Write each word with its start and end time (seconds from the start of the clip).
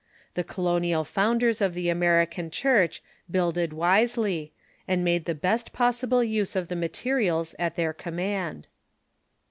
The 0.33 0.43
colonial 0.43 1.03
founders 1.03 1.61
of 1.61 1.75
the 1.75 1.89
American 1.89 2.49
Church 2.49 3.03
builded 3.29 3.71
wisely, 3.71 4.51
and 4.87 5.03
made 5.03 5.25
the 5.25 5.35
best 5.35 5.73
possible 5.73 6.23
use 6.23 6.55
of 6.55 6.69
the 6.69 6.75
materials 6.75 7.53
at 7.59 7.75
their 7.75 7.93
command. 7.93 8.65